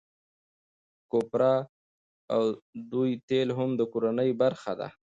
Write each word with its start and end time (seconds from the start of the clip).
کوپره 1.11 1.53
او 2.33 2.43
دوی 2.91 3.11
تېل 3.27 3.49
هم 3.57 3.69
د 3.79 3.81
کورنۍ 3.93 4.29
برخه 4.41 4.73
ده. 4.79 4.87